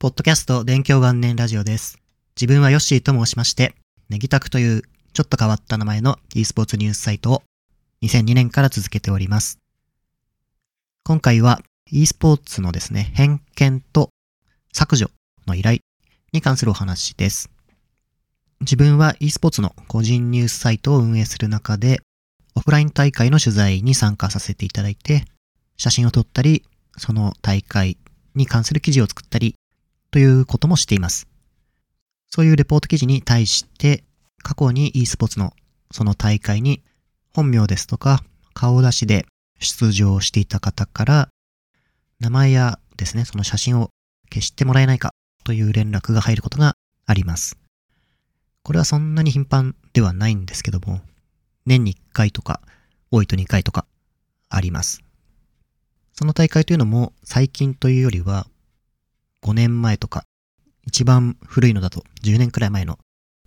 [0.00, 1.98] ポッドキャスト勉強元年ラジオです。
[2.34, 3.74] 自分はヨッシーと申しまして、
[4.08, 7.42] ネギタクというちょっと変わった名前の e スポーツニュースサイトを
[8.02, 9.58] 2002年から続けております。
[11.04, 11.60] 今回は
[11.90, 14.08] e スポーツのですね、偏見と
[14.72, 15.10] 削除
[15.46, 15.80] の依頼
[16.32, 17.50] に関するお話です。
[18.62, 22.00] 自分は e スポーツの個人ニュースサイトを運営する中で、
[22.54, 25.26] オフライン大会の取材に参加させていただいて、
[25.76, 26.64] 写真を撮ったり、
[26.96, 27.98] その大会
[28.34, 29.56] に関する記事を作ったり、
[30.10, 31.28] ということもしています。
[32.28, 34.04] そういうレポート記事に対して、
[34.42, 35.52] 過去に e スポーツの
[35.90, 36.82] その大会に
[37.34, 38.22] 本名ですとか
[38.54, 39.26] 顔出しで
[39.58, 41.28] 出場していた方から、
[42.18, 43.90] 名前やですね、その写真を
[44.32, 45.12] 消してもらえないか
[45.44, 46.74] という連絡が入ることが
[47.06, 47.56] あります。
[48.62, 51.00] これはそんなに頻繁ではないんですけども、
[51.66, 52.60] 年に1回とか、
[53.10, 53.86] 多いと2回とか
[54.48, 55.02] あります。
[56.12, 58.46] その大会というのも最近というよりは
[59.42, 60.24] 5年前とか、
[60.86, 62.98] 一番古いのだと10年くらい前の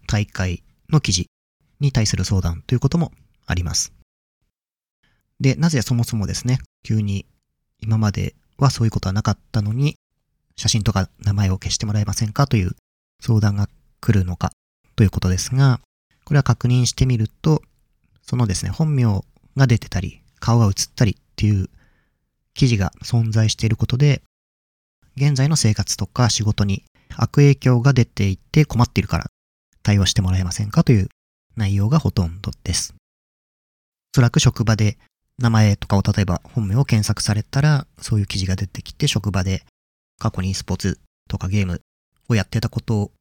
[0.07, 1.27] 大会の記事
[1.79, 3.11] に対する相談ということも
[3.45, 3.93] あります。
[5.39, 7.25] で、なぜそもそもですね、急に
[7.79, 9.95] 今まではそういうことはなかったのに、
[10.55, 12.71] 写真とか名前を消してもらえませんかという
[13.19, 13.67] 相談が
[13.99, 14.51] 来るのか
[14.95, 15.79] ということですが、
[16.23, 17.61] これは確認してみると、
[18.21, 19.21] そのですね、本名
[19.57, 21.69] が出てたり、顔が映ったりっていう
[22.53, 24.21] 記事が存在していることで、
[25.15, 26.83] 現在の生活とか仕事に
[27.15, 29.25] 悪影響が出ていて困っているから
[29.83, 31.09] 対応してもらえませんかという
[31.55, 32.95] 内容がほとんどです。
[32.95, 34.97] おそらく職場で
[35.39, 39.63] 名前とかを例えば本名を検索されたらそういう記事が出てきて職場で
[40.19, 41.81] 過去にスポーツとかゲーム
[42.29, 43.11] をやってたこと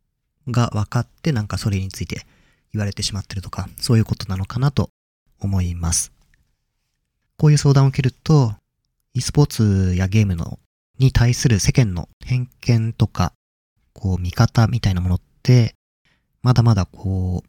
[0.49, 2.27] が分かってなんかそれについて
[2.73, 4.91] 言われてしまってるとかそういうことなのかなと
[5.41, 6.13] 思います。
[7.39, 8.55] こういう相談を受けると
[9.15, 10.59] e スポーツやゲームの
[11.03, 13.33] に対する世間の偏見とか、
[13.93, 15.75] こう見方みたいなものって、
[16.43, 17.49] まだまだこう、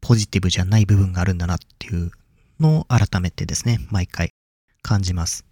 [0.00, 2.12] ポジティブじゃない部分があるんだなっていう
[2.60, 4.30] のを改めてですね、毎回
[4.82, 5.44] 感じます。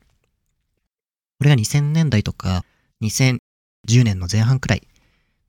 [1.39, 2.65] これが2000年代とか
[3.03, 4.87] 2010年の前半くらい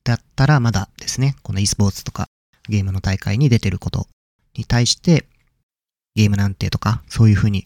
[0.04, 2.25] だったらまだですね、この e スポーツとか
[2.68, 4.08] ゲームの大会に出てること
[4.56, 5.28] に対して、
[6.16, 7.66] ゲームなんてとかそういうふうに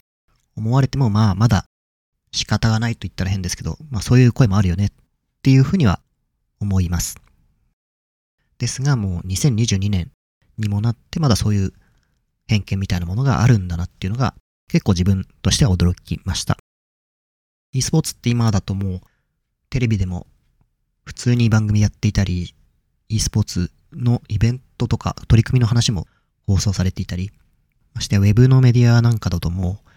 [0.57, 1.63] 思われてもまあまだ
[2.37, 4.89] 仕方がないと言ったら変ですけど、まあそういう声もあるよねっ
[5.43, 5.99] ていうふうには
[6.59, 7.17] 思います。
[8.57, 10.11] ですがもう2022年
[10.57, 11.73] にもなってまだそういう
[12.47, 14.33] 偏見みたいなものがあるんだなっていうのが
[14.67, 16.57] 結構自分としては驚きました。
[17.73, 19.01] e スポーツって今だともう
[19.69, 20.27] テレビでも
[21.05, 22.53] 普通に番組やっていたり、
[23.09, 26.07] e スポーツのイベントとか取り組みの話も
[26.45, 27.31] 放送されていたり、
[27.93, 29.89] ましてウェブのメディアなんかだともう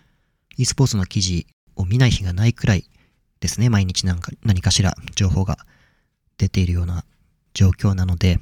[0.56, 1.46] e スポーツの記事
[1.80, 2.84] を見ない日がないくらい
[3.41, 5.58] ですね、毎日なんか何かしら情報が
[6.38, 7.04] 出ているような
[7.54, 8.38] 状況なので、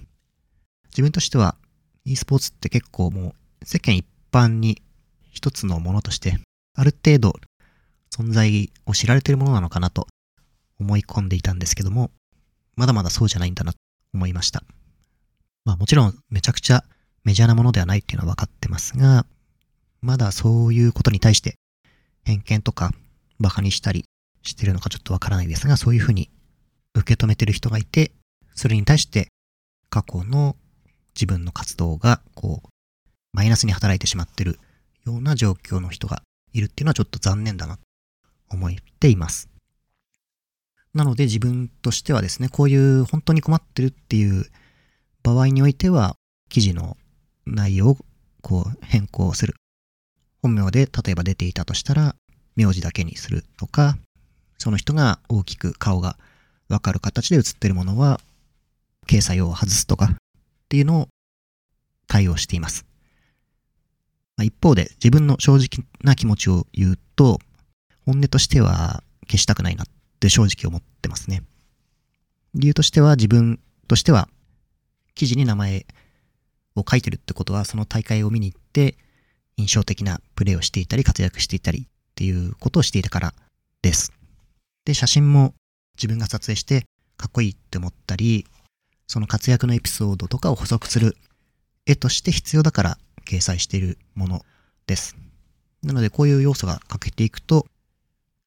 [0.91, 1.57] 自分としては
[2.05, 4.83] e スポーツって結構もう世間一般に
[5.31, 6.39] 一つのものとして
[6.75, 7.35] ある程度
[8.11, 10.09] 存在を知られているものなのかなと
[10.81, 12.11] 思い込んでいたんですけども、
[12.77, 13.79] まだまだそうじゃないんだなと
[14.15, 14.63] 思いました。
[15.65, 16.85] まあもちろんめちゃくちゃ
[17.25, 19.27] メジャーなものではないっていうのは分かってますが、
[20.01, 21.55] まだそういうことに対して
[22.25, 22.93] 偏見とか
[23.41, 24.05] 馬鹿にしたり
[24.43, 26.31] してるのかちょっとわからないですが、そういうふうに
[26.95, 28.13] 受け止めてる人がいて、
[28.55, 29.29] それに対して
[29.91, 30.57] 過去の
[31.15, 32.69] 自分の活動がこう、
[33.33, 34.59] マイナスに働いてしまってる
[35.05, 36.23] ような状況の人が
[36.53, 37.83] いるっていうのはちょっと残念だなと
[38.51, 39.49] 思っています。
[40.95, 44.47] なので自分としてはですね、こういう本当に困ってるっていう
[45.23, 46.17] 場合においては、
[46.49, 46.97] 記事の
[47.47, 47.99] 内容を
[48.43, 49.55] こう変更する。
[50.43, 52.17] 本名で例えば出ていたとしたら、
[52.59, 53.97] 名字だけにするとか、
[54.59, 56.19] その人が大きく顔が
[56.69, 58.21] わかる形で写ってるものは、
[59.07, 60.17] 掲載を外すとかっ
[60.69, 61.09] ていうのを
[62.09, 62.85] 対応しています。
[64.37, 67.39] まあ、一方で自分の正直な気持ちを言うと、
[68.05, 69.87] 本音としては消したくないなっ
[70.19, 71.45] て正直思ってますね。
[72.55, 74.29] 理由としては自分としては
[75.15, 75.87] 記事に名前
[76.75, 78.97] を書いてるってことはその大会を見に行って
[79.57, 81.89] 印象的なプレーをしていたり活躍していたり
[82.19, 83.35] っていうことをしていたから
[83.81, 84.13] です。
[84.85, 85.55] で、写真も
[85.97, 86.85] 自分が撮影して
[87.17, 88.45] かっこいいって思ったり、
[89.07, 91.17] その活躍のエピソードとかを補足する
[91.87, 94.45] 絵として必要だから掲載しているもの
[94.89, 95.17] です。
[95.85, 97.67] なのでこういう要素が欠けていくと、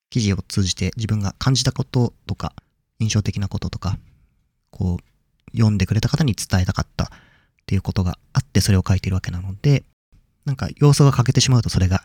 [0.10, 2.54] 記事を通じて自分が感じたこととか、
[3.00, 3.98] 印象的なこととか、
[4.70, 7.08] こう、読んでくれた方に伝えたかったっ
[7.66, 9.86] ていうことがあってそれを書いているわけなので、
[10.44, 12.04] なんか要素が欠けてしまうとそれが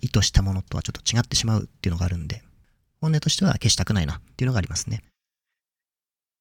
[0.00, 2.42] 意図したものとはちょっと違ってしまうっていうのがあるんで、
[3.00, 5.02] 本音としては消したくないなっていうのがありますね。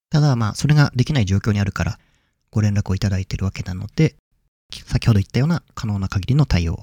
[0.09, 2.00] ただまあ、それができない状況にあるから、
[2.51, 4.15] ご連絡をいただいてるわけなので、
[4.71, 6.81] 先ほど言ったような可能な限りの対応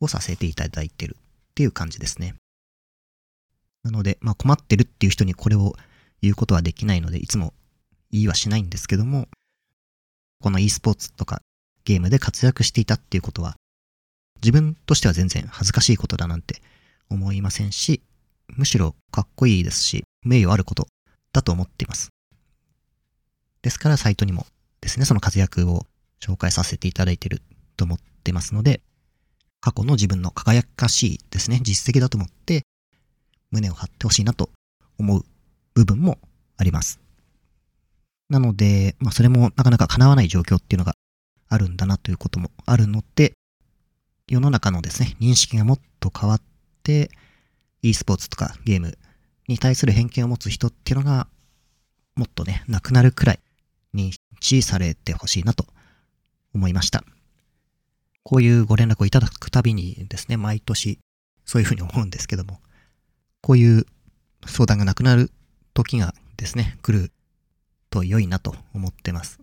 [0.00, 1.22] をさせていただいてるっ
[1.54, 2.34] ていう感じですね。
[3.82, 5.74] なので、まあ困ってるっていう人にこれを
[6.22, 7.54] 言うことはできないので、いつも
[8.10, 9.28] 言いはしないんですけども、
[10.40, 11.42] この e スポーツとか
[11.84, 13.56] ゲームで活躍していたっていうことは、
[14.42, 16.62] 自分としては全然恥ずかしいことだなんて
[17.08, 18.02] 思いませんし、
[18.48, 20.86] むしろかっこいいですし、名誉あること
[21.32, 22.10] だと思っています。
[23.62, 24.46] ですからサイトにも
[24.80, 25.86] ですね、その活躍を
[26.20, 27.42] 紹介させていただいている
[27.76, 28.80] と思ってますので、
[29.60, 32.62] 過去の自分の輝かしいですね、実績だと思って
[33.50, 34.50] 胸を張ってほしいなと
[34.98, 35.24] 思う
[35.74, 36.18] 部分も
[36.56, 37.00] あります。
[38.28, 40.94] なので、まあそれもなかなか叶わない状況っていうのが
[41.48, 43.32] あるんだなということもあるので、
[44.30, 46.42] 世の中のですね、認識がもっと変わっ
[46.84, 47.10] て、
[47.82, 48.96] e スポーツとかゲーム
[49.48, 51.26] に対する偏見を持つ人っていうのが、
[52.14, 53.40] もっとね、なくなるくらい
[53.92, 55.66] 認知されてほしいなと
[56.54, 57.02] 思いました。
[58.22, 61.00] こういうご連絡をいただくたびにですね、毎年
[61.44, 62.60] そういうふうに思うんですけども、
[63.40, 63.84] こういう
[64.46, 65.32] 相談がなくなる
[65.74, 67.10] 時がですね、来る
[67.90, 69.40] と良いなと思ってます。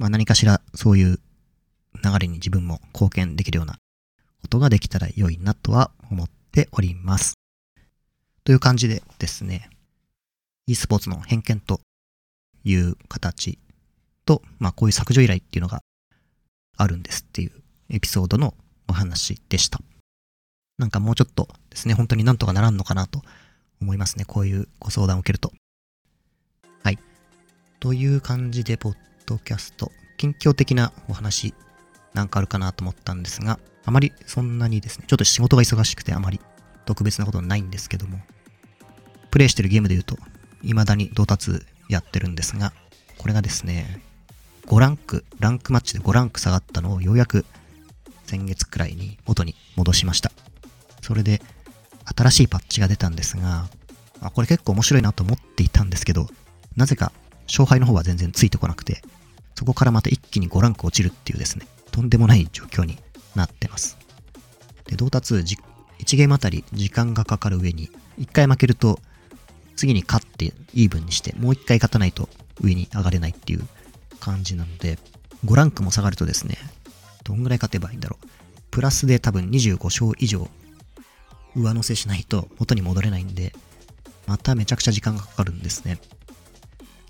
[0.00, 1.20] まあ何かしらそういう
[2.04, 3.78] 流れに自分も貢献できるような
[4.42, 7.34] ことができたら良いなとは思っております。
[8.44, 9.70] という感じでですね、
[10.66, 11.80] e スポーツの偏見と
[12.64, 13.58] いう形
[14.24, 15.80] と、まあこういう削除依頼っていうのが
[16.76, 17.52] あるんですっていう
[17.90, 18.54] エピソードの
[18.88, 19.80] お話でした。
[20.78, 23.22] なんかもうちょっとですね、本当になんとかならんのかなと
[23.80, 24.24] 思いますね。
[24.24, 25.52] こういうご相談を受けると。
[26.82, 26.98] はい。
[27.78, 28.96] という感じで、ポッ
[29.26, 31.54] ドキャスト、近況的なお話
[32.14, 36.40] なんかあるかなと思ったんですが、あまりそんなにですね、ちょっと仕事が忙しくてあまり
[36.84, 38.20] 特別なことないんですけども、
[39.30, 40.16] プレイしてるゲームで言うと、
[40.62, 42.72] 未だに到達やってるんですが、
[43.18, 44.02] これがですね、
[44.66, 47.44] 5ランク、ランクマッチで5ランク下がったのをようやく
[48.26, 50.32] 先月くらいに元に戻しました。
[51.00, 51.42] それで、
[52.04, 53.68] 新しいパッチが出たんですが、
[54.20, 56.28] あ、これ結構面白いなと思っていたんですけど、
[56.76, 57.12] なぜか
[57.46, 59.02] 勝敗の方は全然ついてこなくて、
[59.54, 62.98] そこからまた一気に5ランク落ちるっていうですね、とんでもない状況に
[63.36, 63.96] なってます。
[64.86, 65.56] で、到達1
[66.16, 68.98] ゲームあたり時間がかかる上に、1回負けると、
[69.76, 72.28] 次に勝ってイーブンにして、もう1回勝たないと
[72.60, 73.66] 上に上がれないっていう
[74.20, 74.98] 感じなので、
[75.44, 76.58] 5ランクも下がるとですね、
[77.24, 78.26] どんぐらい勝てばいいんだろう。
[78.70, 80.50] プラスで多分25勝以上
[81.54, 83.54] 上乗せしないと元に戻れないんで、
[84.26, 85.98] まためちゃくちゃ時間がかかるんですね。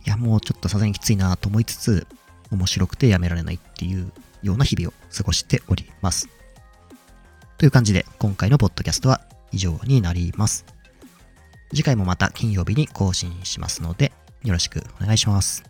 [0.05, 2.06] いや、もうちょっとさすがにきついなと思いつつ、
[2.50, 4.12] 面白くてやめられないっていう
[4.43, 6.29] ような日々を過ごしております。
[7.59, 9.21] という感じで今回のポッドキャストは
[9.53, 10.65] 以上になります。
[11.71, 14.12] 次回もまた金曜日に更新しますので
[14.44, 15.62] よろしくお願いします。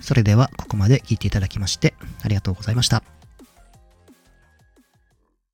[0.00, 3.17] それではここまで聞いていただきましてありがとうございました。